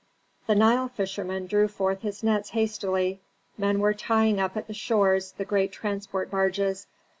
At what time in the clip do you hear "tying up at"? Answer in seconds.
3.93-4.65